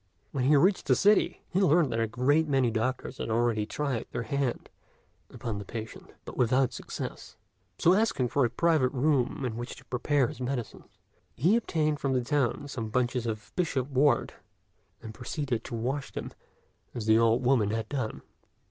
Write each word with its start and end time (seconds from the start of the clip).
When 0.31 0.45
he 0.45 0.55
reached 0.55 0.87
the 0.87 0.95
city, 0.95 1.43
he 1.51 1.61
learned 1.61 1.91
that 1.91 1.99
a 1.99 2.07
great 2.07 2.47
many 2.47 2.71
doctors 2.71 3.19
had 3.19 3.29
already 3.29 3.67
tried 3.67 4.07
their 4.09 4.23
hand 4.23 4.67
upon 5.29 5.59
the 5.59 5.63
patient, 5.63 6.09
but 6.25 6.35
without 6.35 6.73
success; 6.73 7.35
so 7.77 7.93
asking 7.93 8.29
for 8.29 8.43
a 8.43 8.49
private 8.49 8.91
room 8.93 9.45
in 9.45 9.57
which 9.57 9.75
to 9.75 9.85
prepare 9.85 10.25
his 10.25 10.41
medicines, 10.41 10.85
he 11.35 11.55
obtained 11.55 11.99
from 11.99 12.13
the 12.13 12.23
town 12.23 12.67
some 12.67 12.89
bunches 12.89 13.27
of 13.27 13.53
bishop 13.55 13.89
wort, 13.91 14.33
and 15.03 15.13
proceeded 15.13 15.63
to 15.65 15.75
wash 15.75 16.11
them 16.11 16.31
as 16.95 17.05
the 17.05 17.19
old 17.19 17.43
woman 17.45 17.69
had 17.69 17.87
done. 17.87 18.23